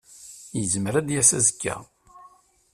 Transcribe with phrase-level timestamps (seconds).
[0.59, 1.75] Yezmer ad d-yas azekka.